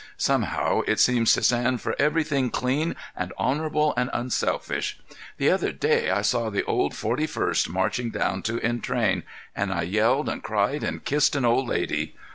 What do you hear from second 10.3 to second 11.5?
cried and kissed an